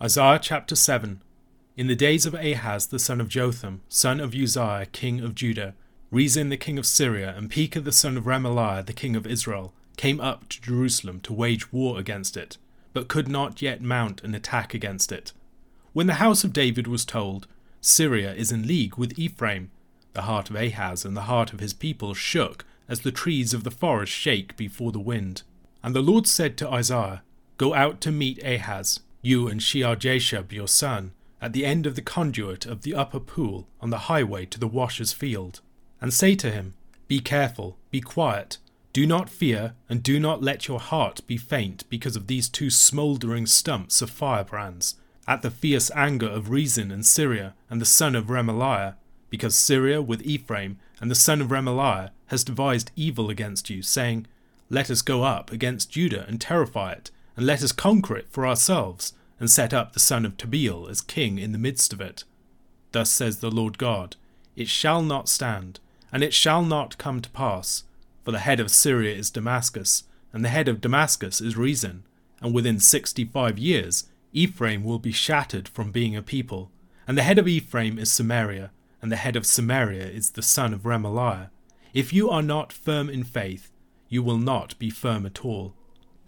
[0.00, 1.20] Isaiah chapter 7
[1.76, 5.74] In the days of Ahaz the son of Jotham, son of Uzziah, king of Judah,
[6.12, 9.72] Rezin the king of Syria, and Pekah the son of Remaliah the king of Israel,
[9.96, 12.58] came up to Jerusalem to wage war against it,
[12.92, 15.32] but could not yet mount an attack against it.
[15.92, 17.48] When the house of David was told,
[17.80, 19.72] Syria is in league with Ephraim,
[20.12, 23.64] the heart of Ahaz and the heart of his people shook as the trees of
[23.64, 25.42] the forest shake before the wind.
[25.82, 27.24] And the Lord said to Isaiah,
[27.56, 32.02] Go out to meet Ahaz, you and Shear-jashub your son, at the end of the
[32.02, 35.60] conduit of the upper pool on the highway to the washer's field,
[36.00, 36.74] and say to him,
[37.06, 38.58] Be careful, be quiet,
[38.92, 42.70] do not fear, and do not let your heart be faint because of these two
[42.70, 48.16] smouldering stumps of firebrands, at the fierce anger of Rezin and Syria and the son
[48.16, 48.94] of Remaliah,
[49.30, 54.26] because Syria with Ephraim and the son of Remaliah has devised evil against you, saying,
[54.70, 58.44] Let us go up against Judah and terrify it, and let us conquer it for
[58.44, 62.24] ourselves, and set up the son of Tabeel as king in the midst of it.
[62.90, 64.16] Thus says the Lord God,
[64.56, 65.78] It shall not stand,
[66.10, 67.84] and it shall not come to pass,
[68.24, 72.02] for the head of Syria is Damascus, and the head of Damascus is Rezin,
[72.40, 76.72] and within sixty five years Ephraim will be shattered from being a people,
[77.06, 80.74] and the head of Ephraim is Samaria, and the head of Samaria is the son
[80.74, 81.50] of Remaliah.
[81.94, 83.70] If you are not firm in faith,
[84.08, 85.74] you will not be firm at all.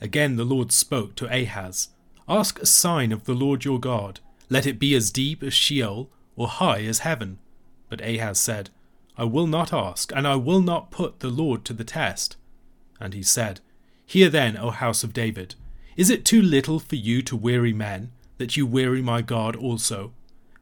[0.01, 1.89] Again the Lord spoke to Ahaz
[2.31, 4.21] Ask a sign of the Lord your God.
[4.49, 7.39] Let it be as deep as Sheol, or high as heaven.
[7.89, 8.71] But Ahaz said,
[9.19, 12.37] I will not ask, and I will not put the Lord to the test.
[12.99, 13.61] And he said,
[14.07, 15.57] Hear then, O house of David,
[15.97, 20.13] is it too little for you to weary men, that you weary my God also?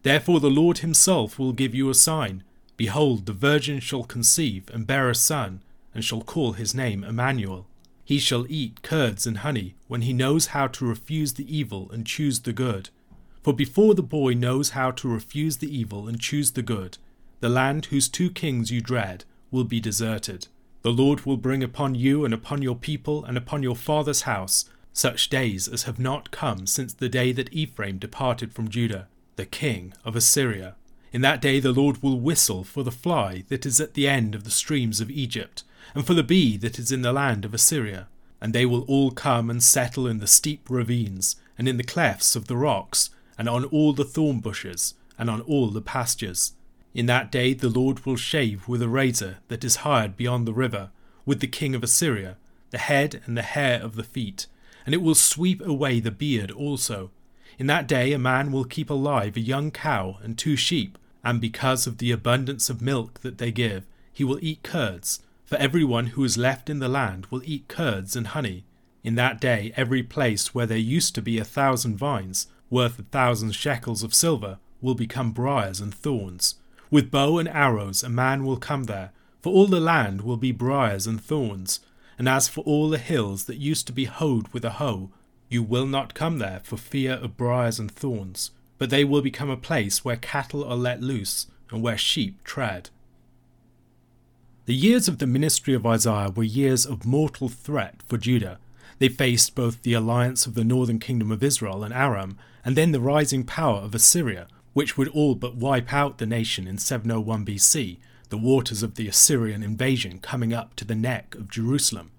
[0.03, 2.43] Therefore the Lord himself will give you a sign.
[2.77, 5.61] Behold, the virgin shall conceive and bear a son,
[5.95, 7.68] and shall call his name Emmanuel.
[8.09, 12.07] He shall eat curds and honey when he knows how to refuse the evil and
[12.07, 12.89] choose the good.
[13.43, 16.97] For before the boy knows how to refuse the evil and choose the good,
[17.41, 20.49] the land whose two kings you dread will be deserted.
[20.81, 24.65] The Lord will bring upon you and upon your people and upon your father's house
[24.95, 29.07] such days as have not come since the day that Ephraim departed from Judah,
[29.37, 30.77] the king of Assyria.
[31.13, 34.35] In that day the Lord will whistle for the fly that is at the end
[34.35, 35.63] of the streams of Egypt,
[35.95, 38.09] and for the bee that is in the land of Assyria.
[38.41, 42.37] And they will all come and settle in the steep ravines, and in the clefts
[42.37, 46.53] of the rocks, and on all the thorn bushes, and on all the pastures.
[46.95, 50.53] In that day the Lord will shave with a razor that is hired beyond the
[50.53, 50.91] river,
[51.27, 52.37] with the king of Assyria,
[52.71, 54.47] the head and the hair of the feet,
[54.87, 57.11] and it will sweep away the beard also.
[57.59, 61.41] In that day a man will keep alive a young cow and two sheep, and
[61.41, 65.83] because of the abundance of milk that they give, he will eat curds, for every
[65.83, 68.67] one who is left in the land will eat curds and honey.
[69.03, 73.05] In that day, every place where there used to be a thousand vines, worth a
[73.05, 76.57] thousand shekels of silver, will become briars and thorns.
[76.91, 80.53] With bow and arrows a man will come there, for all the land will be
[80.53, 81.81] briars and thorns.
[82.19, 85.11] And as for all the hills that used to be hoed with a hoe,
[85.49, 89.49] you will not come there for fear of briars and thorns, but they will become
[89.49, 92.91] a place where cattle are let loose and where sheep tread.
[94.69, 98.59] The years of the ministry of Isaiah were years of mortal threat for Judah.
[98.99, 102.37] They faced both the alliance of the northern kingdom of Israel and Aram,
[102.67, 106.69] and then the rising power of Assyria, which would all but wipe out the nation
[106.69, 107.97] in 701 BC,
[108.29, 112.11] the waters of the Assyrian invasion coming up to the neck of Jerusalem.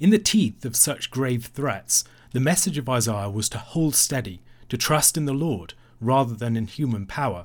[0.00, 4.40] In the teeth of such grave threats, the message of Isaiah was to hold steady,
[4.70, 7.44] to trust in the Lord rather than in human power,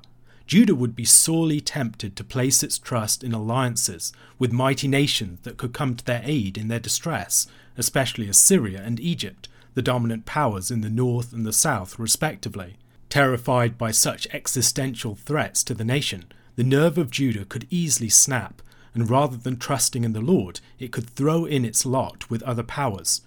[0.54, 5.58] Judah would be sorely tempted to place its trust in alliances with mighty nations that
[5.58, 10.70] could come to their aid in their distress, especially Assyria and Egypt, the dominant powers
[10.70, 12.76] in the north and the south, respectively.
[13.10, 16.26] Terrified by such existential threats to the nation,
[16.56, 18.62] the nerve of Judah could easily snap,
[18.94, 22.62] and rather than trusting in the Lord, it could throw in its lot with other
[22.62, 23.22] powers.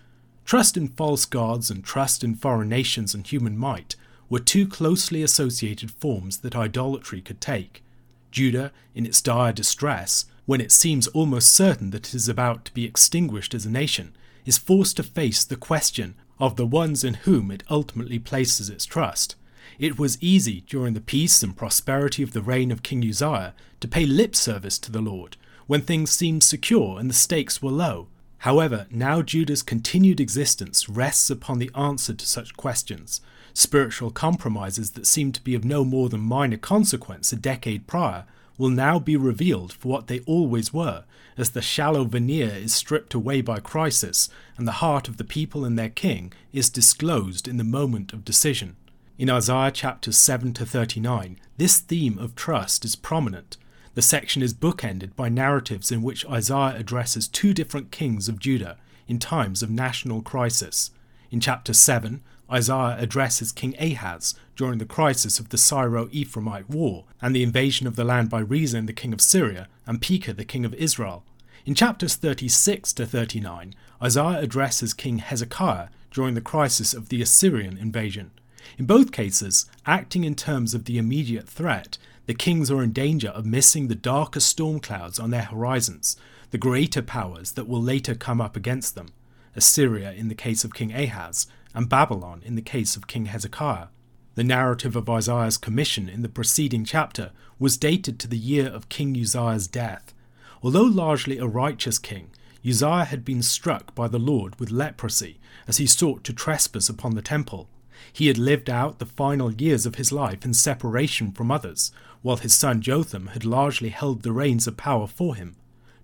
[0.44, 3.96] Trust in false gods and trust in foreign nations and human might
[4.28, 7.82] were two closely associated forms that idolatry could take.
[8.30, 12.74] Judah, in its dire distress, when it seems almost certain that it is about to
[12.74, 14.14] be extinguished as a nation,
[14.44, 18.84] is forced to face the question of the ones in whom it ultimately places its
[18.84, 19.34] trust.
[19.78, 23.88] It was easy during the peace and prosperity of the reign of King Uzziah to
[23.88, 25.36] pay lip service to the Lord
[25.66, 28.08] when things seemed secure and the stakes were low.
[28.38, 33.20] However, now Judah's continued existence rests upon the answer to such questions,
[33.58, 38.26] Spiritual compromises that seemed to be of no more than minor consequence a decade prior
[38.58, 41.04] will now be revealed for what they always were,
[41.38, 45.64] as the shallow veneer is stripped away by crisis and the heart of the people
[45.64, 48.76] and their king is disclosed in the moment of decision.
[49.16, 53.56] In Isaiah chapters 7 to 39, this theme of trust is prominent.
[53.94, 58.76] The section is bookended by narratives in which Isaiah addresses two different kings of Judah
[59.08, 60.90] in times of national crisis.
[61.30, 62.20] In chapter 7,
[62.50, 67.86] Isaiah addresses King Ahaz during the crisis of the Syro Ephraimite War and the invasion
[67.86, 71.24] of the land by Rezin, the king of Syria, and Pekah, the king of Israel.
[71.64, 77.76] In chapters 36 to 39, Isaiah addresses King Hezekiah during the crisis of the Assyrian
[77.76, 78.30] invasion.
[78.78, 83.28] In both cases, acting in terms of the immediate threat, the kings are in danger
[83.28, 86.16] of missing the darker storm clouds on their horizons,
[86.50, 89.08] the greater powers that will later come up against them
[89.56, 91.46] Assyria in the case of King Ahaz,
[91.76, 93.88] and Babylon in the case of King Hezekiah.
[94.34, 98.88] The narrative of Isaiah's commission in the preceding chapter was dated to the year of
[98.88, 100.14] King Uzziah's death.
[100.62, 102.30] Although largely a righteous king,
[102.66, 105.38] Uzziah had been struck by the Lord with leprosy
[105.68, 107.68] as he sought to trespass upon the temple.
[108.10, 112.38] He had lived out the final years of his life in separation from others, while
[112.38, 115.56] his son Jotham had largely held the reins of power for him.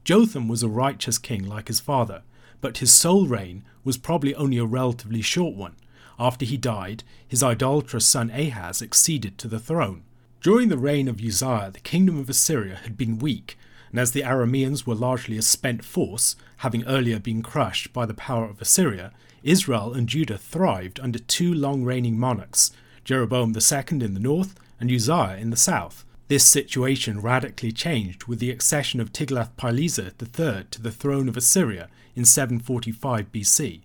[0.05, 2.23] Jotham was a righteous king like his father,
[2.63, 5.77] but his sole reign was probably only a relatively short one.
[6.19, 10.05] After he died, his idolatrous son Ahaz acceded to the throne.
[10.41, 13.59] During the reign of Uzziah, the kingdom of Assyria had been weak,
[13.91, 18.15] and as the Arameans were largely a spent force, having earlier been crushed by the
[18.15, 19.13] power of Assyria,
[19.43, 22.71] Israel and Judah thrived under two long reigning monarchs,
[23.05, 26.05] Jeroboam II in the north and Uzziah in the south.
[26.29, 31.89] This situation radically changed with the accession of Tiglath-Pileser III to the throne of Assyria
[32.15, 33.81] in 745 BC.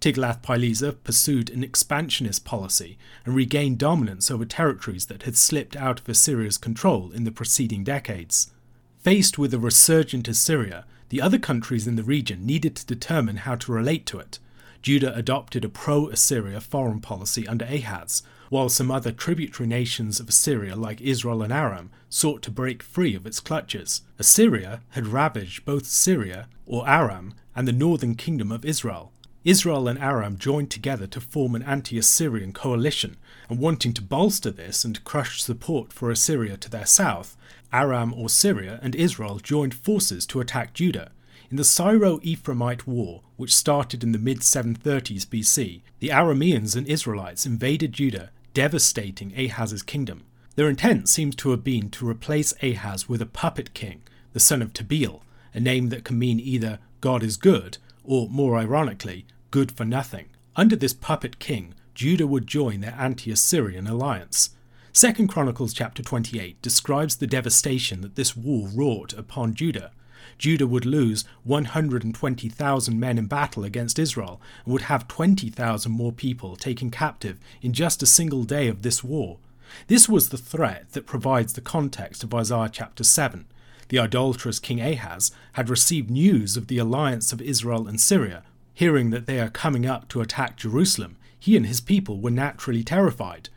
[0.00, 2.96] Tiglath-Pileser pursued an expansionist policy
[3.26, 7.84] and regained dominance over territories that had slipped out of Assyria's control in the preceding
[7.84, 8.50] decades.
[8.98, 13.56] Faced with a resurgent Assyria, the other countries in the region needed to determine how
[13.56, 14.38] to relate to it.
[14.80, 20.28] Judah adopted a pro Assyria foreign policy under Ahaz, while some other tributary nations of
[20.28, 24.02] Assyria, like Israel and Aram, sought to break free of its clutches.
[24.18, 29.12] Assyria had ravaged both Syria, or Aram, and the northern kingdom of Israel.
[29.44, 33.18] Israel and Aram joined together to form an anti Assyrian coalition,
[33.50, 37.36] and wanting to bolster this and crush support for Assyria to their south,
[37.70, 41.12] Aram or Syria and Israel joined forces to attack Judah.
[41.50, 46.86] In the Syro Ephraimite War, which started in the mid 730s BC, the Arameans and
[46.86, 50.24] Israelites invaded Judah, devastating Ahaz's kingdom.
[50.56, 54.00] Their intent seems to have been to replace Ahaz with a puppet king,
[54.32, 55.20] the son of Tabeel,
[55.54, 60.28] a name that can mean either God is good or, more ironically, good for nothing.
[60.56, 64.50] Under this puppet king, Judah would join their anti-Assyrian alliance.
[64.92, 69.92] 2 Chronicles chapter 28 describes the devastation that this war wrought upon Judah.
[70.38, 76.56] Judah would lose 120,000 men in battle against Israel and would have 20,000 more people
[76.56, 79.38] taken captive in just a single day of this war.
[79.86, 83.46] This was the threat that provides the context of Isaiah chapter 7.
[83.90, 88.44] The idolatrous King Ahaz had received news of the alliance of Israel and Syria.
[88.72, 92.84] Hearing that they are coming up to attack Jerusalem, he and his people were naturally
[92.84, 93.48] terrified.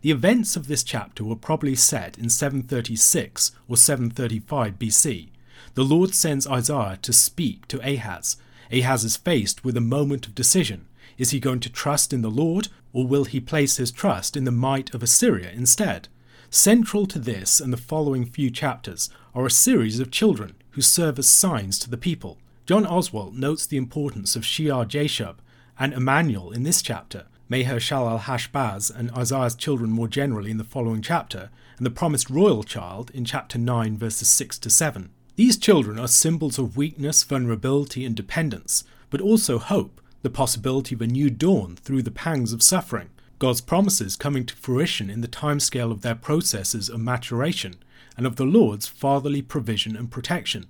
[0.00, 5.28] The events of this chapter were probably set in 736 or 735 BC.
[5.74, 8.38] The Lord sends Isaiah to speak to Ahaz.
[8.72, 10.88] Ahaz is faced with a moment of decision.
[11.18, 14.44] Is he going to trust in the Lord, or will he place his trust in
[14.44, 16.08] the might of Assyria instead?
[16.54, 21.18] Central to this and the following few chapters are a series of children who serve
[21.18, 22.36] as signs to the people.
[22.66, 25.36] John Oswalt notes the importance of Shear Jashub
[25.78, 31.48] and Emmanuel in this chapter, Maher-shalal-hash-baz and Isaiah's children more generally in the following chapter,
[31.78, 35.08] and the promised royal child in chapter 9 verses 6 to 7.
[35.36, 41.00] These children are symbols of weakness, vulnerability, and dependence, but also hope, the possibility of
[41.00, 43.08] a new dawn through the pangs of suffering,
[43.42, 47.74] God's promises coming to fruition in the timescale of their processes of maturation,
[48.16, 50.66] and of the Lord's fatherly provision and protection.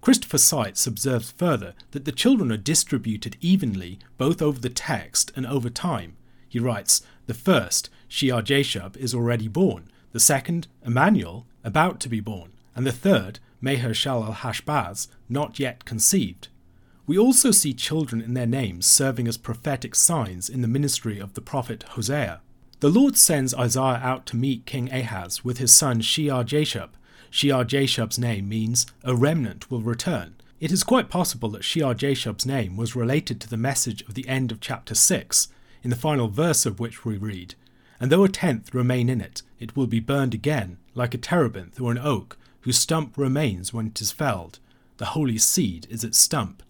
[0.00, 5.46] Christopher Seitz observes further that the children are distributed evenly both over the text and
[5.46, 6.16] over time.
[6.48, 12.18] He writes, The first, Shear Jashub, is already born, the second, Emmanuel, about to be
[12.18, 16.48] born, and the third, Maher-shalal-hash-baz, not yet conceived.
[17.06, 21.34] We also see children in their names serving as prophetic signs in the ministry of
[21.34, 22.40] the prophet Hosea.
[22.80, 26.90] The Lord sends Isaiah out to meet King Ahaz with his son Shear Jashub.
[27.30, 30.34] Shear Jashub's name means a remnant will return.
[30.58, 34.26] It is quite possible that Shear Jashub's name was related to the message of the
[34.26, 35.48] end of chapter 6,
[35.84, 37.54] in the final verse of which we read,
[38.00, 41.80] And though a tenth remain in it, it will be burned again, like a terebinth
[41.80, 44.58] or an oak, whose stump remains when it is felled.
[44.96, 46.62] The holy seed is its stump.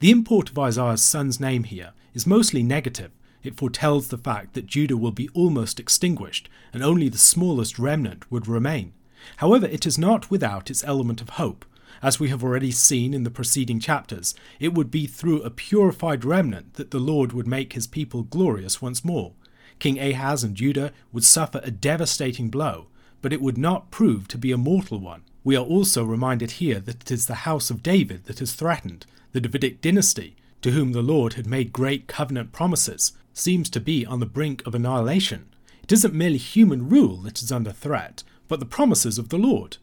[0.00, 3.12] The import of Isaiah's son's name here is mostly negative,
[3.46, 8.30] it foretells the fact that Judah will be almost extinguished and only the smallest remnant
[8.30, 8.92] would remain.
[9.36, 11.64] However, it is not without its element of hope.
[12.02, 16.24] As we have already seen in the preceding chapters, it would be through a purified
[16.24, 19.32] remnant that the Lord would make his people glorious once more.
[19.78, 22.88] King Ahaz and Judah would suffer a devastating blow,
[23.22, 25.22] but it would not prove to be a mortal one.
[25.44, 29.06] We are also reminded here that it is the house of David that is threatened,
[29.36, 34.06] the Davidic dynasty, to whom the Lord had made great covenant promises, seems to be
[34.06, 35.52] on the brink of annihilation.
[35.82, 39.76] It isn't merely human rule that is under threat, but the promises of the Lord.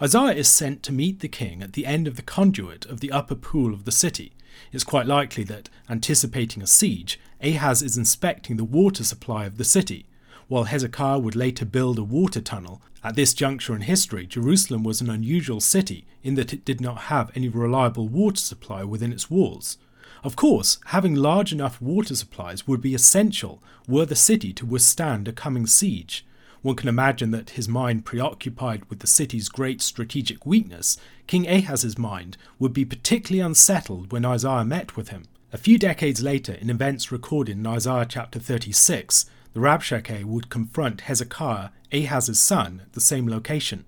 [0.00, 3.12] Isaiah is sent to meet the king at the end of the conduit of the
[3.12, 4.32] upper pool of the city.
[4.72, 9.64] It's quite likely that, anticipating a siege, Ahaz is inspecting the water supply of the
[9.64, 10.06] city,
[10.48, 12.82] while Hezekiah would later build a water tunnel.
[13.02, 17.02] At this juncture in history, Jerusalem was an unusual city in that it did not
[17.02, 19.78] have any reliable water supply within its walls.
[20.22, 25.28] Of course, having large enough water supplies would be essential were the city to withstand
[25.28, 26.24] a coming siege.
[26.62, 30.96] One can imagine that his mind preoccupied with the city's great strategic weakness,
[31.26, 35.24] King Ahaz's mind would be particularly unsettled when Isaiah met with him.
[35.52, 41.02] A few decades later, in events recorded in Isaiah chapter 36, the Rabshakeh would confront
[41.02, 43.84] Hezekiah, Ahaz's son, at the same location.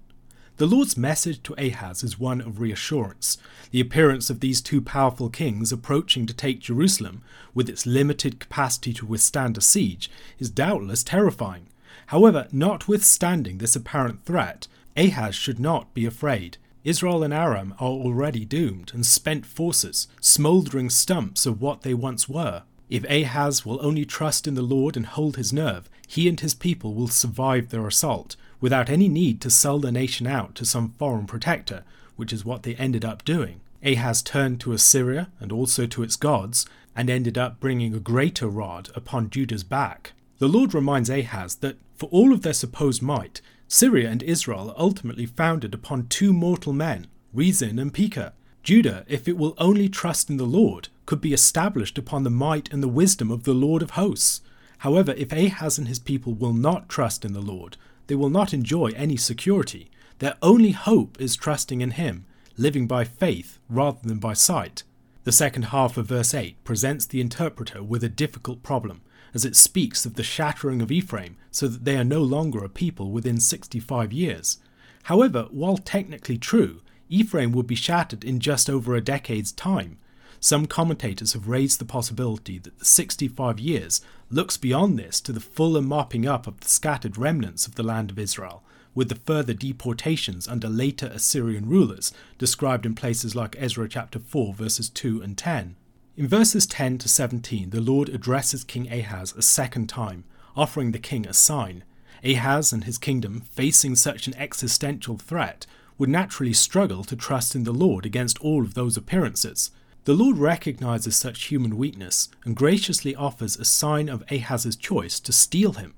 [0.58, 3.36] The Lord's message to Ahaz is one of reassurance.
[3.72, 8.94] The appearance of these two powerful kings approaching to take Jerusalem, with its limited capacity
[8.94, 10.08] to withstand a siege,
[10.38, 11.66] is doubtless terrifying.
[12.06, 16.58] However, notwithstanding this apparent threat, Ahaz should not be afraid.
[16.84, 22.28] Israel and Aram are already doomed and spent forces, smouldering stumps of what they once
[22.28, 22.62] were.
[22.88, 26.54] If Ahaz will only trust in the Lord and hold his nerve, he and his
[26.54, 30.90] people will survive their assault, without any need to sell the nation out to some
[30.90, 31.82] foreign protector,
[32.14, 33.60] which is what they ended up doing.
[33.84, 38.48] Ahaz turned to Assyria and also to its gods, and ended up bringing a greater
[38.48, 40.12] rod upon Judah's back.
[40.38, 44.78] The Lord reminds Ahaz that, for all of their supposed might, Syria and Israel are
[44.78, 48.32] ultimately founded upon two mortal men, Rezin and Pekah.
[48.66, 52.68] Judah, if it will only trust in the Lord, could be established upon the might
[52.72, 54.40] and the wisdom of the Lord of hosts.
[54.78, 57.76] However, if Ahaz and his people will not trust in the Lord,
[58.08, 59.88] they will not enjoy any security.
[60.18, 62.24] Their only hope is trusting in Him,
[62.56, 64.82] living by faith rather than by sight.
[65.22, 69.00] The second half of verse 8 presents the interpreter with a difficult problem
[69.32, 72.68] as it speaks of the shattering of Ephraim so that they are no longer a
[72.68, 74.58] people within 65 years.
[75.04, 79.98] However, while technically true, Ephraim would be shattered in just over a decade's time.
[80.40, 85.40] Some commentators have raised the possibility that the 65 years looks beyond this to the
[85.40, 88.62] fuller mopping up of the scattered remnants of the land of Israel,
[88.94, 94.54] with the further deportations under later Assyrian rulers described in places like Ezra chapter 4
[94.54, 95.76] verses 2 and 10.
[96.16, 100.24] In verses 10 to 17, the Lord addresses King Ahaz a second time,
[100.56, 101.84] offering the king a sign.
[102.24, 105.66] Ahaz and his kingdom, facing such an existential threat,
[105.98, 109.70] would naturally struggle to trust in the Lord against all of those appearances.
[110.04, 115.32] The Lord recognizes such human weakness and graciously offers a sign of Ahaz's choice to
[115.32, 115.94] steel him,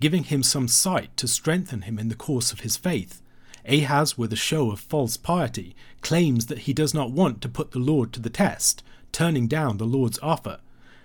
[0.00, 3.20] giving him some sight to strengthen him in the course of his faith.
[3.66, 7.72] Ahaz, with a show of false piety, claims that he does not want to put
[7.72, 10.60] the Lord to the test, turning down the Lord's offer.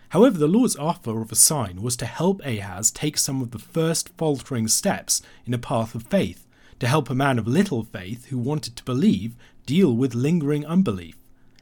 [0.09, 3.59] However, the Lord's offer of a sign was to help Ahaz take some of the
[3.59, 6.44] first faltering steps in a path of faith,
[6.79, 11.15] to help a man of little faith who wanted to believe deal with lingering unbelief.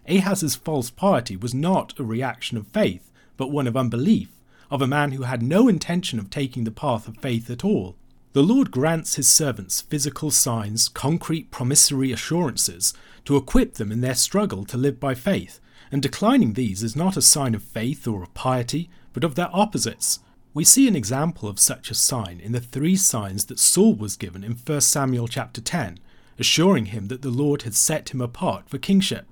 [0.07, 4.29] Ahaz's false piety was not a reaction of faith, but one of unbelief,
[4.69, 7.95] of a man who had no intention of taking the path of faith at all.
[8.33, 12.93] The Lord grants his servants physical signs, concrete promissory assurances,
[13.25, 15.59] to equip them in their struggle to live by faith,
[15.91, 19.49] and declining these is not a sign of faith or of piety, but of their
[19.53, 20.19] opposites.
[20.55, 24.15] We see an example of such a sign in the three signs that Saul was
[24.15, 25.97] given in 1 Samuel chapter 10,
[26.37, 29.25] assuring him that the Lord had set him apart for kingship.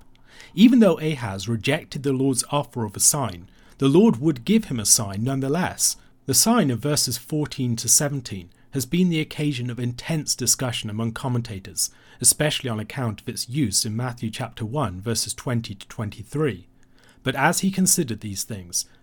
[0.52, 3.48] Even though Ahaz rejected the Lord's offer of a sign,
[3.78, 5.96] the Lord would give him a sign nonetheless.
[6.26, 11.12] The sign of verses 14 to 17 has been the occasion of intense discussion among
[11.12, 16.66] commentators, especially on account of its use in Matthew chapter 1 verses 20 to 23.
[17.22, 18.86] But as he considered these things,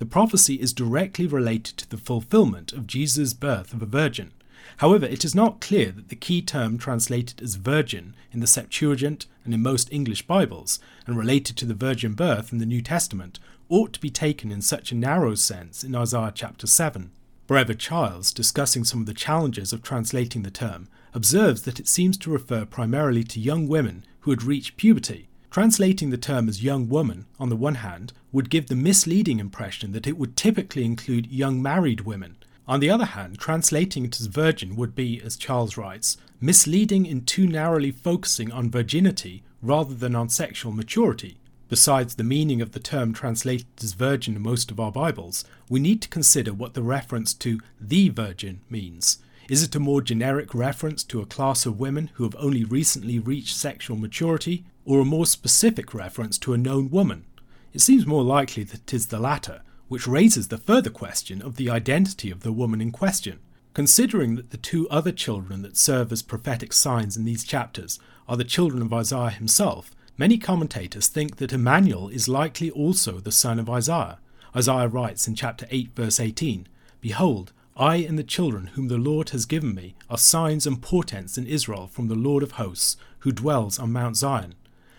[0.00, 4.32] The prophecy is directly related to the fulfillment of Jesus' birth of a virgin.
[4.78, 9.26] However, it is not clear that the key term translated as virgin in the Septuagint
[9.44, 13.40] and in most English Bibles, and related to the virgin birth in the New Testament,
[13.68, 17.10] ought to be taken in such a narrow sense in Isaiah chapter 7.
[17.46, 22.16] Brevard Childs, discussing some of the challenges of translating the term, observes that it seems
[22.16, 25.28] to refer primarily to young women who had reached puberty.
[25.50, 29.90] Translating the term as young woman, on the one hand, would give the misleading impression
[29.90, 32.36] that it would typically include young married women.
[32.68, 37.24] On the other hand, translating it as virgin would be, as Childs writes, misleading in
[37.24, 41.38] too narrowly focusing on virginity rather than on sexual maturity.
[41.68, 45.80] Besides the meaning of the term translated as virgin in most of our Bibles, we
[45.80, 49.18] need to consider what the reference to the virgin means.
[49.50, 53.18] Is it a more generic reference to a class of women who have only recently
[53.18, 57.26] reached sexual maturity, or a more specific reference to a known woman?
[57.72, 61.56] It seems more likely that it is the latter, which raises the further question of
[61.56, 63.40] the identity of the woman in question.
[63.74, 68.36] Considering that the two other children that serve as prophetic signs in these chapters are
[68.36, 73.58] the children of Isaiah himself, many commentators think that Emmanuel is likely also the son
[73.58, 74.20] of Isaiah.
[74.54, 76.68] Isaiah writes in chapter 8, verse 18
[77.00, 81.38] Behold, I and the children whom the Lord has given me are signs and portents
[81.38, 84.54] in Israel from the Lord of hosts, who dwells on Mount Zion.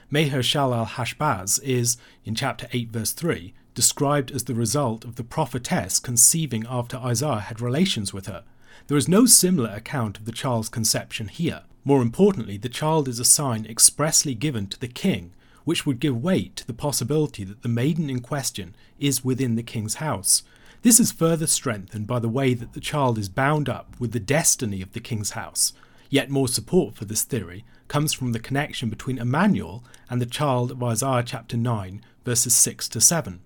[0.10, 6.00] Maher-shalal Hashbaz is, in chapter 8, verse 3, described as the result of the prophetess
[6.00, 8.44] conceiving after Isaiah had relations with her.
[8.88, 11.63] There is no similar account of the child's conception here.
[11.84, 15.32] More importantly, the child is a sign expressly given to the king,
[15.63, 19.63] which would give weight to the possibility that the maiden in question is within the
[19.63, 20.44] king's house.
[20.84, 24.20] This is further strengthened by the way that the child is bound up with the
[24.20, 25.74] destiny of the king's house.
[26.10, 30.72] Yet more support for this theory comes from the connection between Emmanuel and the child
[30.72, 33.42] of Isaiah chapter 9, verses 6 to 7.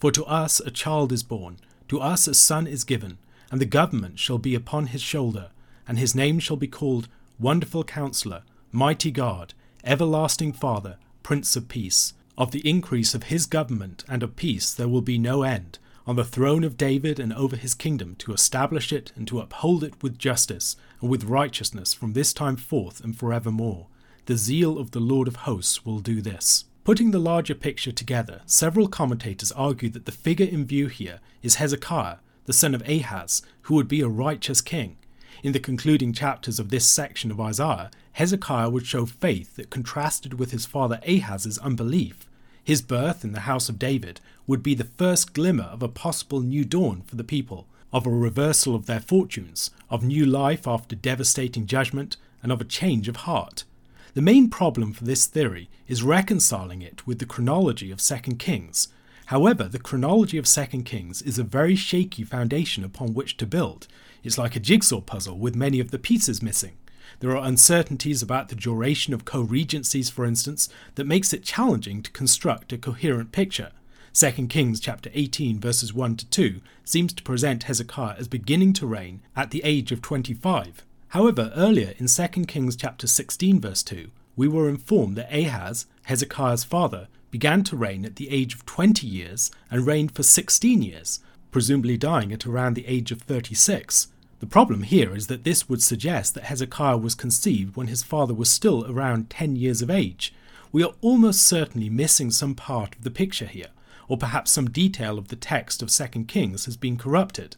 [0.00, 3.18] For to us a child is born, to us a son is given,
[3.50, 5.50] and the government shall be upon his shoulder,
[5.86, 9.52] and his name shall be called Wonderful Counselor, Mighty God,
[9.84, 12.14] Everlasting Father, Prince of Peace.
[12.38, 16.16] Of the increase of his government and of peace there will be no end, on
[16.16, 20.02] the throne of David and over his kingdom, to establish it and to uphold it
[20.02, 23.88] with justice and with righteousness from this time forth and forevermore.
[24.24, 26.64] The zeal of the Lord of hosts will do this.
[26.82, 31.56] Putting the larger picture together, several commentators argue that the figure in view here is
[31.56, 32.16] Hezekiah,
[32.46, 34.96] the son of Ahaz, who would be a righteous king.
[35.42, 40.38] In the concluding chapters of this section of Isaiah, Hezekiah would show faith that contrasted
[40.38, 42.27] with his father Ahaz's unbelief.
[42.68, 46.42] His birth in the house of David would be the first glimmer of a possible
[46.42, 50.94] new dawn for the people, of a reversal of their fortunes, of new life after
[50.94, 53.64] devastating judgment, and of a change of heart.
[54.12, 58.88] The main problem for this theory is reconciling it with the chronology of 2 Kings.
[59.28, 63.88] However, the chronology of 2 Kings is a very shaky foundation upon which to build.
[64.22, 66.76] It's like a jigsaw puzzle with many of the pieces missing.
[67.20, 72.10] There are uncertainties about the duration of co-regencies, for instance, that makes it challenging to
[72.10, 73.72] construct a coherent picture.
[74.14, 78.86] 2 Kings chapter 18 verses 1 to 2 seems to present Hezekiah as beginning to
[78.86, 84.10] reign at the age of 25, However, earlier in 2 Kings chapter 16 verse 2,
[84.36, 89.06] we were informed that Ahaz, Hezekiah's father, began to reign at the age of 20
[89.06, 94.08] years and reigned for 16 years, presumably dying at around the age of 36.
[94.40, 98.32] The problem here is that this would suggest that Hezekiah was conceived when his father
[98.32, 100.32] was still around 10 years of age.
[100.70, 103.70] We are almost certainly missing some part of the picture here,
[104.06, 107.56] or perhaps some detail of the text of 2 Kings has been corrupted.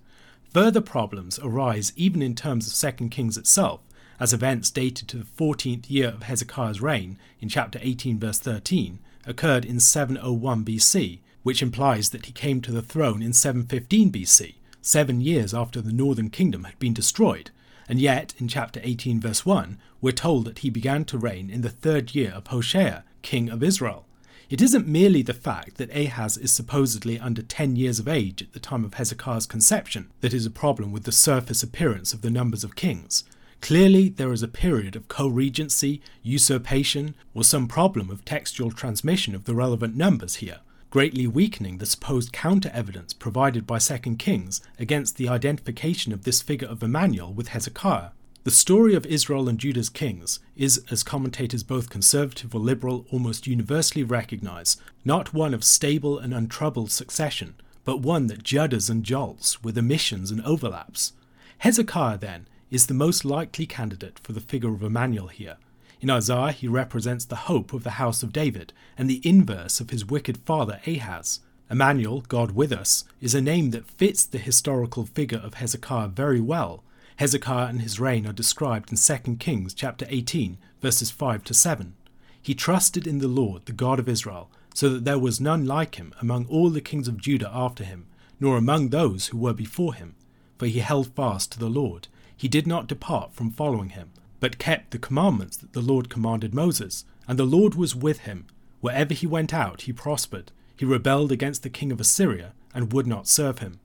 [0.54, 3.80] Further problems arise even in terms of 2 Kings itself,
[4.18, 8.98] as events dated to the 14th year of Hezekiah's reign, in chapter 18, verse 13,
[9.26, 14.54] occurred in 701 BC, which implies that he came to the throne in 715 BC,
[14.82, 17.50] seven years after the northern kingdom had been destroyed.
[17.88, 21.62] And yet, in chapter 18, verse 1, we're told that he began to reign in
[21.62, 24.06] the third year of Hoshea, king of Israel.
[24.48, 28.52] It isn't merely the fact that Ahaz is supposedly under 10 years of age at
[28.52, 32.30] the time of Hezekiah's conception that is a problem with the surface appearance of the
[32.30, 33.22] numbers of kings.
[33.60, 39.34] Clearly, there is a period of co regency, usurpation, or some problem of textual transmission
[39.34, 40.60] of the relevant numbers here,
[40.90, 46.42] greatly weakening the supposed counter evidence provided by 2 Kings against the identification of this
[46.42, 48.10] figure of Emmanuel with Hezekiah.
[48.42, 53.46] The story of Israel and Judah's kings is, as commentators both conservative or liberal almost
[53.46, 59.62] universally recognize, not one of stable and untroubled succession, but one that judders and jolts
[59.62, 61.12] with omissions and overlaps.
[61.58, 65.58] Hezekiah, then, is the most likely candidate for the figure of Emmanuel here.
[66.00, 69.90] In Isaiah, he represents the hope of the house of David and the inverse of
[69.90, 71.40] his wicked father Ahaz.
[71.70, 76.40] Emmanuel, God with us, is a name that fits the historical figure of Hezekiah very
[76.40, 76.82] well.
[77.16, 81.94] Hezekiah and his reign are described in 2 Kings chapter 18, verses 5 to 7.
[82.40, 85.96] He trusted in the Lord, the God of Israel, so that there was none like
[85.96, 88.06] him among all the kings of Judah after him,
[88.40, 90.14] nor among those who were before him.
[90.56, 92.08] For he held fast to the Lord.
[92.34, 96.54] He did not depart from following him, but kept the commandments that the Lord commanded
[96.54, 97.04] Moses.
[97.28, 98.46] And the Lord was with him.
[98.80, 100.50] Wherever he went out, he prospered.
[100.76, 103.78] He rebelled against the king of Assyria and would not serve him.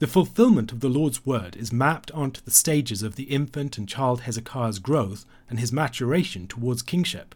[0.00, 3.88] The fulfillment of the Lord's word is mapped onto the stages of the infant and
[3.88, 7.34] child Hezekiah's growth and his maturation towards kingship.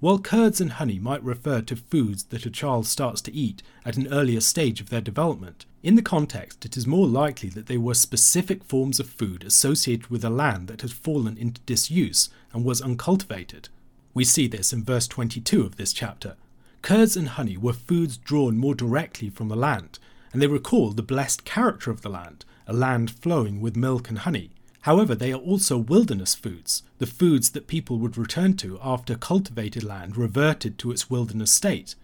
[0.00, 3.96] While curds and honey might refer to foods that a child starts to eat at
[3.96, 7.78] an earlier stage of their development, in the context it is more likely that they
[7.78, 12.64] were specific forms of food associated with a land that had fallen into disuse and
[12.64, 13.68] was uncultivated.
[14.12, 16.36] We see this in verse 22 of this chapter,
[16.82, 19.98] Curds and honey were foods drawn more directly from the land,
[20.32, 24.20] and they recall the blessed character of the land, a land flowing with milk and
[24.20, 24.50] honey.
[24.82, 29.84] However, they are also wilderness foods, the foods that people would return to after cultivated
[29.84, 31.94] land reverted to its wilderness state.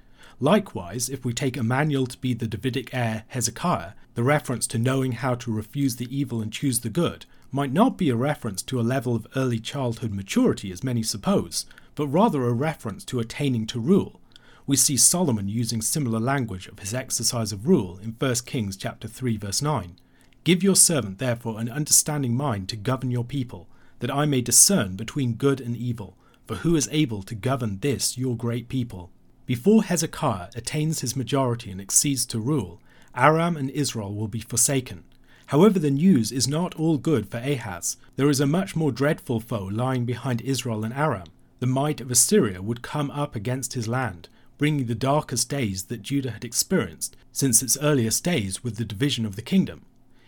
[0.40, 5.12] Likewise, if we take Emmanuel to be the Davidic heir Hezekiah, the reference to knowing
[5.12, 8.80] how to refuse the evil and choose the good might not be a reference to
[8.80, 13.66] a level of early childhood maturity as many suppose, but rather a reference to attaining
[13.66, 14.20] to rule,
[14.66, 19.06] we see Solomon using similar language of his exercise of rule in 1 Kings chapter
[19.06, 19.94] 3 verse 9.
[20.42, 23.68] Give your servant therefore an understanding mind to govern your people,
[24.00, 28.18] that I may discern between good and evil, for who is able to govern this
[28.18, 29.10] your great people?
[29.46, 32.80] Before Hezekiah attains his majority and exceeds to rule,
[33.14, 35.04] Aram and Israel will be forsaken.
[35.46, 37.96] However, the news is not all good for Ahaz.
[38.16, 41.28] There is a much more dreadful foe lying behind Israel and Aram.
[41.61, 44.28] The might of Assyria would come up against his land,
[44.59, 49.24] bringing the darkest days that Judah had experienced since its earliest days with the division
[49.24, 49.82] of the kingdom.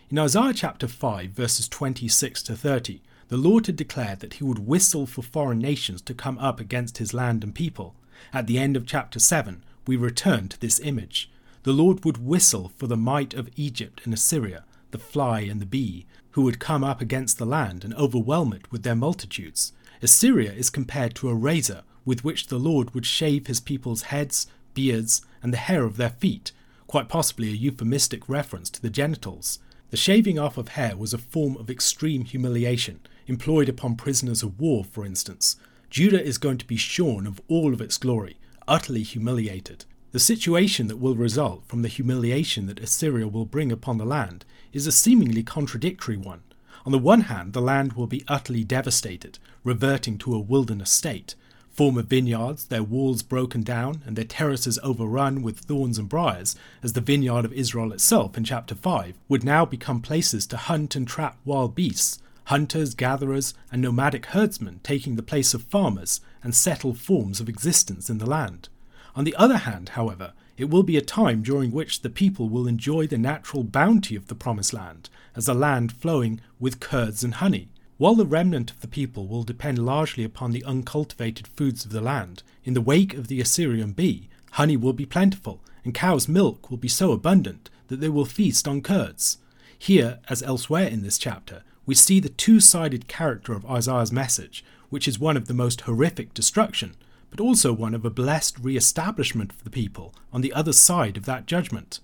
[0.09, 4.65] In Isaiah chapter 5, verses 26 to 30, the Lord had declared that he would
[4.65, 7.95] whistle for foreign nations to come up against his land and people.
[8.33, 11.31] At the end of chapter 7, we return to this image.
[11.63, 15.65] The Lord would whistle for the might of Egypt and Assyria, the fly and the
[15.65, 19.73] bee, who would come up against the land and overwhelm it with their multitudes.
[20.01, 24.47] Assyria is compared to a razor with which the Lord would shave his people's heads,
[24.73, 26.51] beards, and the hair of their feet,
[26.87, 29.59] quite possibly a euphemistic reference to the genitals.
[29.89, 34.59] The shaving off of hair was a form of extreme humiliation, employed upon prisoners of
[34.59, 35.55] war, for instance.
[35.89, 39.85] Judah is going to be shorn of all of its glory, utterly humiliated.
[40.11, 44.45] The situation that will result from the humiliation that Assyria will bring upon the land
[44.73, 46.41] is a seemingly contradictory one.
[46.85, 51.35] On the one hand, the land will be utterly devastated, reverting to a wilderness state
[51.79, 56.91] former vineyards, their walls broken down, and their terraces overrun with thorns and briars, as
[56.91, 61.07] the vineyard of Israel itself in chapter 5, would now become places to hunt and
[61.07, 66.97] trap wild beasts, hunters, gatherers, and nomadic herdsmen taking the place of farmers and settled
[66.97, 68.69] forms of existence in the land.
[69.15, 72.67] On the other hand, however, it will be a time during which the people will
[72.67, 77.35] enjoy the natural bounty of the Promised Land, as a land flowing with curds and
[77.35, 81.91] honey, while the remnant of the people will depend largely upon the uncultivated foods of
[81.91, 86.27] the land, in the wake of the Assyrian bee, honey will be plentiful, and cow's
[86.27, 89.37] milk will be so abundant that they will feast on curds.
[89.77, 94.63] Here, as elsewhere in this chapter, we see the two sided character of Isaiah's message,
[94.89, 96.95] which is one of the most horrific destruction,
[97.31, 101.17] but also one of a blessed re establishment of the people on the other side
[101.17, 101.99] of that judgment.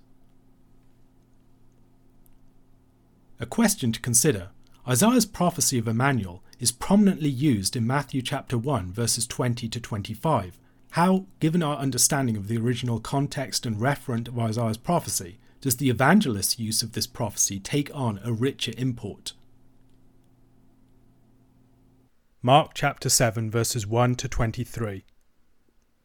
[3.40, 4.50] A question to consider
[4.88, 10.58] Isaiah's prophecy of Emmanuel is prominently used in Matthew chapter 1 verses 20 to 25.
[10.94, 15.92] How, given our understanding of the original context and referent of Isaiah's prophecy, does the
[15.92, 19.34] evangelist's use of this prophecy take on a richer import?
[22.46, 25.04] Mark chapter 7 verses 1 to 23.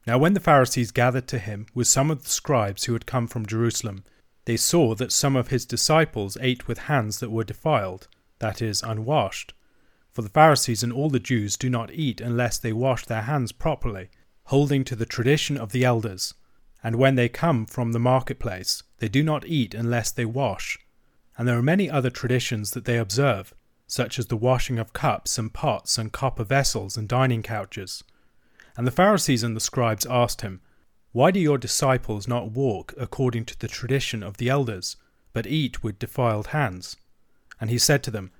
[0.07, 3.27] Now when the Pharisees gathered to him with some of the scribes who had come
[3.27, 4.05] from Jerusalem,
[4.47, 8.83] they saw that some of his disciples ate with hands that were defiled that is,
[8.83, 9.53] unwashed.
[10.13, 13.53] For the Pharisees and all the Jews do not eat unless they wash their hands
[13.53, 14.09] properly,
[14.45, 16.33] holding to the tradition of the elders.
[16.83, 20.79] And when they come from the marketplace, they do not eat unless they wash.
[21.37, 23.53] And there are many other traditions that they observe,
[23.91, 28.05] such as the washing of cups and pots and copper vessels and dining couches.
[28.77, 30.61] And the Pharisees and the scribes asked him,
[31.11, 34.95] Why do your disciples not walk according to the tradition of the elders,
[35.33, 36.97] but eat with defiled hands?
[37.61, 38.31] And he said to them,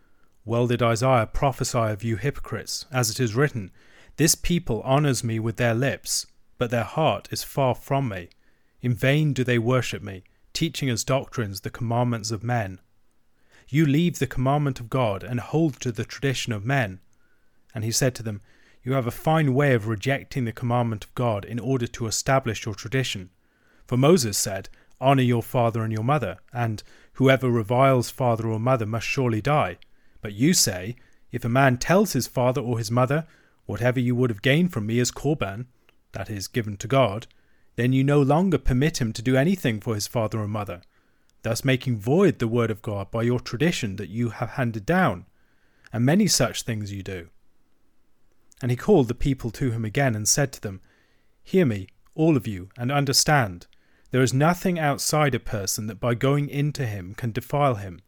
[0.45, 3.73] Well did Isaiah prophesy of you hypocrites, as it is written,
[4.19, 6.27] This people honours me with their lips,
[6.59, 8.29] but their heart is far from me.
[8.83, 12.79] In vain do they worship me, teaching as doctrines the commandments of men.
[13.73, 16.99] You leave the commandment of God and hold to the tradition of men.
[17.73, 18.41] And he said to them,
[18.83, 22.67] You have a fine way of rejecting the commandment of God in order to establish
[22.67, 23.31] your tradition.
[23.87, 24.69] For Moses said,
[25.01, 29.79] Honour your father and your mother, and whoever reviles father or mother must surely die.
[30.21, 30.97] But you say,
[31.31, 33.25] If a man tells his father or his mother,
[33.67, 35.67] Whatever you would have gained from me is korban,
[36.11, 37.29] that is, given to God,
[37.77, 40.83] then you no longer permit him to do anything for his father or mother,
[41.43, 45.27] thus making void the word of God by your tradition that you have handed down,
[45.93, 47.29] and many such things you do.
[48.63, 50.81] And he called the people to him again and said to them,
[51.43, 53.67] Hear me, all of you, and understand.
[54.11, 58.01] There is nothing outside a person that by going into him can defile him,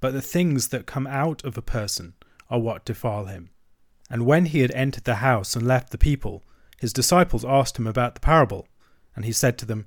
[0.00, 2.14] but the things that come out of a person
[2.48, 3.50] are what defile him.
[4.08, 6.44] And when he had entered the house and left the people,
[6.78, 8.68] his disciples asked him about the parable.
[9.14, 9.86] And he said to them,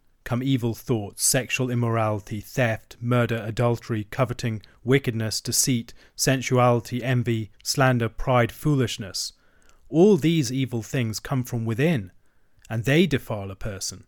[0.23, 8.51] come evil thoughts, sexual immorality, theft, murder, adultery, coveting, wickedness, deceit, sensuality, envy, slander, pride,
[8.51, 9.33] foolishness.
[9.89, 12.11] All these evil things come from within,
[12.69, 14.05] and they defile a person.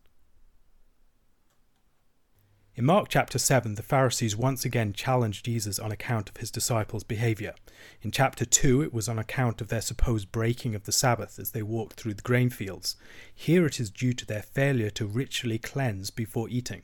[2.75, 7.03] In Mark chapter 7, the Pharisees once again challenged Jesus on account of his disciples'
[7.03, 7.53] behaviour.
[8.01, 11.51] In chapter 2, it was on account of their supposed breaking of the Sabbath as
[11.51, 12.95] they walked through the grain fields.
[13.35, 16.81] Here it is due to their failure to ritually cleanse before eating.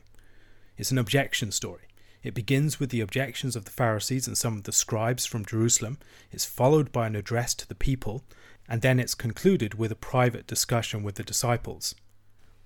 [0.76, 1.88] It's an objection story.
[2.22, 5.98] It begins with the objections of the Pharisees and some of the scribes from Jerusalem,
[6.30, 8.22] it's followed by an address to the people,
[8.68, 11.96] and then it's concluded with a private discussion with the disciples.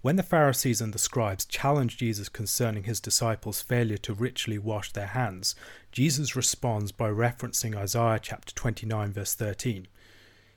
[0.05, 4.93] When the Pharisees and the scribes challenge Jesus concerning his disciples' failure to ritually wash
[4.93, 5.55] their hands,
[5.93, 9.88] Jesus responds by referencing Isaiah chapter 29 verse 13.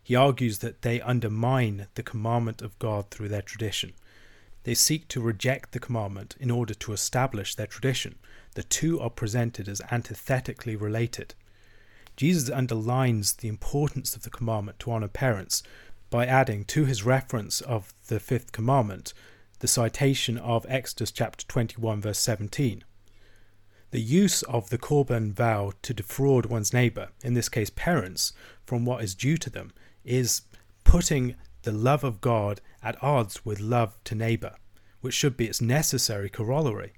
[0.03, 3.93] He argues that they undermine the commandment of God through their tradition.
[4.65, 8.15] They seek to reject the commandment in order to establish their tradition.
[8.55, 11.35] The two are presented as antithetically related.
[12.17, 15.63] Jesus underlines the importance of the commandment to honor parents
[16.09, 19.13] by adding to his reference of the fifth commandment
[19.59, 22.83] the citation of Exodus chapter 21, verse 17.
[23.91, 28.33] The use of the Korban vow to defraud one's neighbour, in this case parents,
[28.65, 29.71] from what is due to them,
[30.03, 30.41] is
[30.83, 34.55] putting the love of God at odds with love to neighbour,
[35.01, 36.93] which should be its necessary corollary.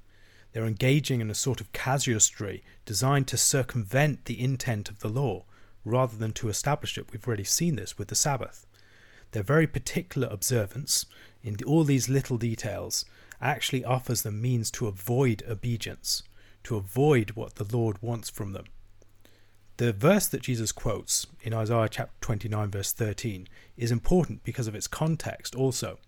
[0.52, 5.46] They're engaging in a sort of casuistry designed to circumvent the intent of the law,
[5.86, 7.12] rather than to establish it.
[7.12, 8.66] We've already seen this with the Sabbath.
[9.32, 11.06] Their very particular observance,
[11.44, 13.06] in all these little details,
[13.42, 16.24] actually offers them means to avoid obedience,
[16.64, 18.66] to avoid what the Lord wants from them.
[19.78, 24.76] The verse that Jesus quotes in Isaiah chapter 29, verse 13, is important because of
[24.76, 26.00] its context also.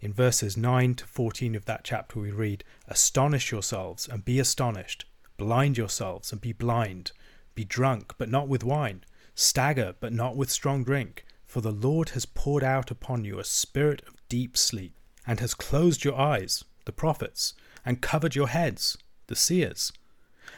[0.00, 5.06] In verses 9 to 14 of that chapter, we read, Astonish yourselves and be astonished,
[5.38, 7.12] blind yourselves and be blind,
[7.54, 12.08] be drunk, but not with wine, stagger, but not with strong drink for the Lord
[12.08, 14.92] has poured out upon you a spirit of deep sleep,
[15.24, 17.54] and has closed your eyes, the prophets,
[17.86, 19.92] and covered your heads, the seers.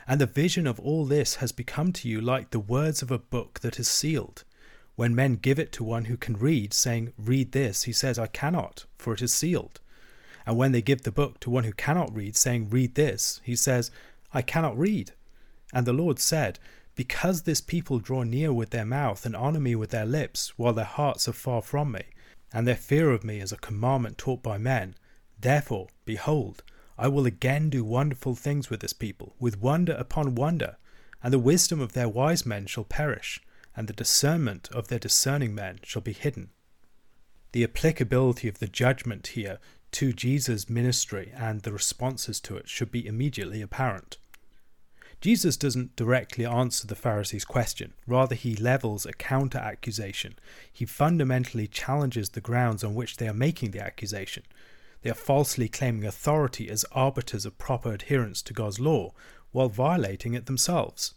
[0.09, 3.19] And the vision of all this has become to you like the words of a
[3.19, 4.45] book that is sealed.
[4.95, 8.27] When men give it to one who can read, saying, Read this, he says, I
[8.27, 9.81] cannot, for it is sealed.
[10.47, 13.55] And when they give the book to one who cannot read, saying, Read this, he
[13.55, 13.91] says,
[14.33, 15.13] I cannot read.
[15.75, 16.59] And the Lord said,
[16.97, 20.73] because this people draw near with their mouth and honour me with their lips, while
[20.73, 22.03] their hearts are far from me,
[22.53, 24.97] and their fear of me is a commandment taught by men,
[25.39, 26.63] therefore, behold,
[26.99, 30.77] I will again do wonderful things with this people, with wonder upon wonder,
[31.23, 33.43] and the wisdom of their wise men shall perish,
[33.77, 36.49] and the discernment of their discerning men shall be hidden.
[37.53, 39.59] The applicability of the judgment here
[39.93, 44.17] to Jesus' ministry and the responses to it should be immediately apparent.
[45.21, 50.37] Jesus doesn't directly answer the Pharisees' question, rather, he levels a counter accusation.
[50.71, 54.43] He fundamentally challenges the grounds on which they are making the accusation.
[55.03, 59.15] They are falsely claiming authority as arbiters of proper adherence to God's law,
[59.53, 61.15] while violating it themselves.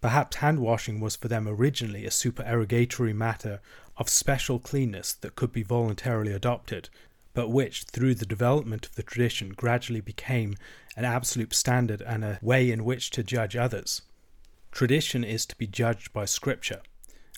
[0.00, 3.60] Perhaps hand washing was for them originally a supererogatory matter
[3.96, 6.88] of special cleanness that could be voluntarily adopted,
[7.34, 10.54] but which, through the development of the tradition, gradually became
[10.96, 14.02] an absolute standard and a way in which to judge others.
[14.70, 16.82] Tradition is to be judged by Scripture,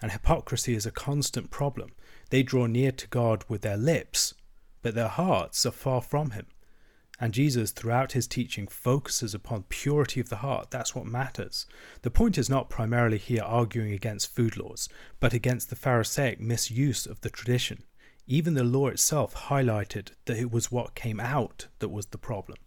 [0.02, 1.92] and hypocrisy is a constant problem.
[2.30, 4.34] They draw near to God with their lips,
[4.82, 6.46] but their hearts are far from Him.
[7.20, 10.70] And Jesus, throughout his teaching, focuses upon purity of the heart.
[10.70, 11.64] That's what matters.
[12.02, 14.88] The point is not primarily here arguing against food laws,
[15.20, 17.84] but against the Pharisaic misuse of the tradition.
[18.26, 22.58] Even the law itself highlighted that it was what came out that was the problem.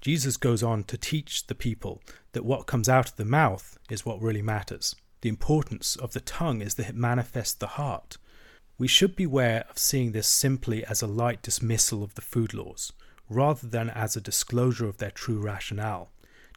[0.00, 2.00] Jesus goes on to teach the people
[2.32, 4.94] that what comes out of the mouth is what really matters.
[5.20, 8.16] The importance of the tongue is that it manifests the heart.
[8.78, 12.92] We should beware of seeing this simply as a light dismissal of the food laws
[13.28, 16.10] rather than as a disclosure of their true rationale.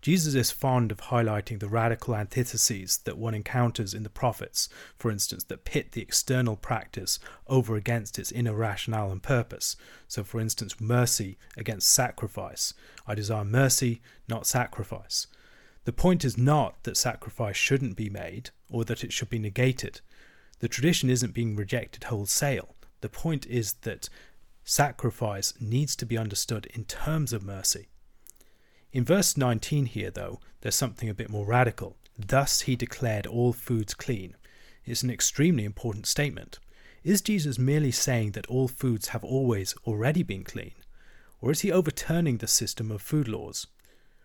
[0.03, 5.09] Jesus is fond of highlighting the radical antitheses that one encounters in the prophets, for
[5.09, 9.77] instance, that pit the external practice over against its inner rationale and purpose.
[10.09, 12.73] So, for instance, mercy against sacrifice.
[13.07, 15.27] I desire mercy, not sacrifice.
[15.85, 20.01] The point is not that sacrifice shouldn't be made or that it should be negated.
[20.59, 22.75] The tradition isn't being rejected wholesale.
[22.99, 24.09] The point is that
[24.65, 27.87] sacrifice needs to be understood in terms of mercy.
[28.93, 31.97] In verse 19 here, though, there's something a bit more radical.
[32.15, 34.35] Thus he declared all foods clean.
[34.85, 36.59] It's an extremely important statement.
[37.03, 40.75] Is Jesus merely saying that all foods have always already been clean?
[41.41, 43.65] Or is he overturning the system of food laws?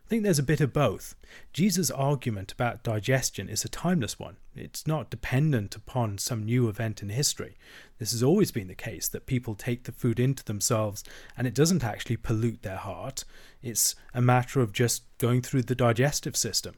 [0.08, 1.14] I think there's a bit of both.
[1.52, 4.38] Jesus' argument about digestion is a timeless one.
[4.56, 7.58] It's not dependent upon some new event in history.
[7.98, 11.04] This has always been the case that people take the food into themselves
[11.36, 13.26] and it doesn't actually pollute their heart.
[13.60, 16.76] It's a matter of just going through the digestive system.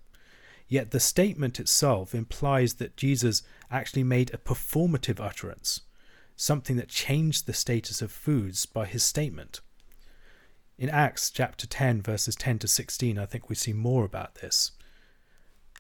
[0.67, 5.83] Yet the statement itself implies that Jesus actually made a performative utterance,
[6.35, 9.61] something that changed the status of foods by his statement.
[10.81, 14.73] In Acts chapter 10, verses 10 to 16, I think we see more about this.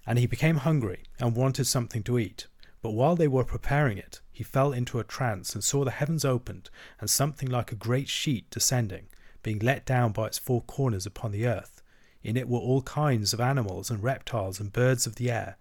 [0.06, 2.48] And he became hungry and wanted something to eat.
[2.82, 6.22] But while they were preparing it, he fell into a trance and saw the heavens
[6.22, 6.68] opened,
[7.00, 9.06] and something like a great sheet descending,
[9.42, 11.80] being let down by its four corners upon the earth.
[12.22, 15.56] In it were all kinds of animals and reptiles and birds of the air.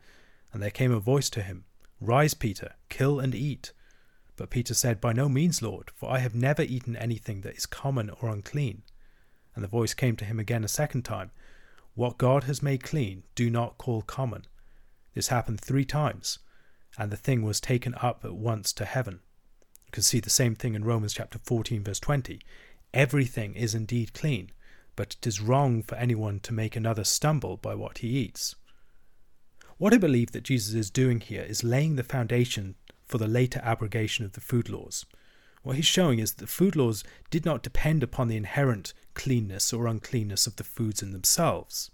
[0.52, 1.64] And there came a voice to him,
[2.02, 3.72] Rise, Peter, kill and eat.
[4.36, 7.66] But Peter said, By no means, Lord, for I have never eaten anything that is
[7.66, 8.84] common or unclean.
[9.60, 11.32] And the voice came to him again a second time
[11.94, 14.46] What God has made clean, do not call common.
[15.14, 16.40] This happened three times,
[16.98, 19.20] and the thing was taken up at once to heaven.
[19.86, 22.40] You can see the same thing in Romans chapter 14, verse 20.
[22.94, 24.52] Everything is indeed clean,
[24.96, 28.56] but it is wrong for anyone to make another stumble by what he eats.
[29.78, 33.60] What I believe that Jesus is doing here is laying the foundation for the later
[33.62, 35.06] abrogation of the food laws.
[35.70, 39.72] What he's showing is that the food laws did not depend upon the inherent cleanness
[39.72, 41.92] or uncleanness of the foods in themselves.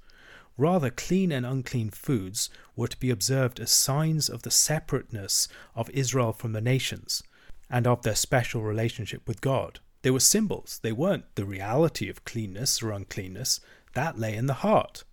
[0.58, 5.90] Rather, clean and unclean foods were to be observed as signs of the separateness of
[5.90, 7.22] Israel from the nations
[7.70, 9.82] and of their special relationship with God.
[10.04, 13.60] They were symbols, they weren't the reality of cleanness or uncleanness,
[13.94, 15.04] that lay in the heart.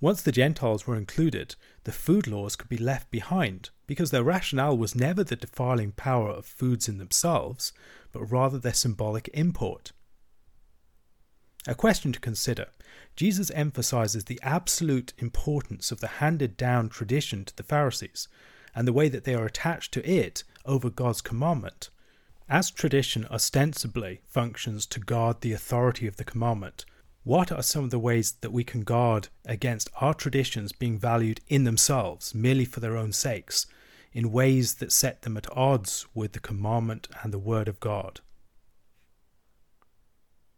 [0.00, 4.76] Once the Gentiles were included, the food laws could be left behind because their rationale
[4.76, 7.72] was never the defiling power of foods in themselves,
[8.12, 9.92] but rather their symbolic import.
[11.66, 12.66] A question to consider
[13.16, 18.28] Jesus emphasizes the absolute importance of the handed down tradition to the Pharisees
[18.74, 21.90] and the way that they are attached to it over God's commandment.
[22.48, 26.84] As tradition ostensibly functions to guard the authority of the commandment,
[27.24, 31.40] what are some of the ways that we can guard against our traditions being valued
[31.48, 33.66] in themselves, merely for their own sakes,
[34.12, 38.20] in ways that set them at odds with the commandment and the word of God?